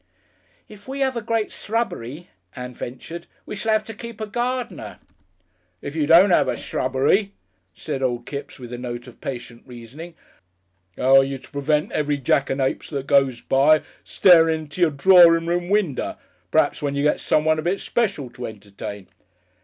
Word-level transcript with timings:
"If 0.67 0.87
we 0.87 1.03
'ave 1.03 1.19
a 1.19 1.21
great 1.21 1.51
s'rubbery," 1.51 2.29
Ann 2.55 2.73
ventured, 2.73 3.27
"we 3.45 3.55
shall 3.55 3.75
'ave 3.75 3.85
to 3.85 3.93
keep 3.93 4.19
a 4.19 4.25
gardener." 4.25 4.97
"If 5.79 5.95
you 5.95 6.07
don't 6.07 6.31
'ave 6.31 6.51
a 6.51 6.57
s'rubbery," 6.57 7.33
said 7.75 8.01
old 8.01 8.25
Kipps, 8.25 8.57
with 8.57 8.73
a 8.73 8.79
note 8.79 9.05
of 9.05 9.21
patient 9.21 9.61
reasoning, 9.67 10.15
"'ow 10.97 11.17
are 11.17 11.23
you 11.23 11.37
to 11.37 11.51
prevent 11.51 11.91
every 11.91 12.17
jackanapes 12.17 12.89
that 12.89 13.05
goes 13.05 13.41
by, 13.41 13.83
starin' 14.03 14.61
into 14.61 14.81
your 14.81 14.89
drorin' 14.89 15.45
room 15.45 15.69
winder 15.69 16.17
p'raps 16.51 16.81
when 16.81 16.95
you 16.95 17.03
get 17.03 17.19
someone 17.19 17.59
a 17.59 17.61
bit 17.61 17.79
special 17.79 18.31
to 18.31 18.47
entertain?" 18.47 19.07